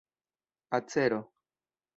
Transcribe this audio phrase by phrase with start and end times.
[0.77, 1.19] acero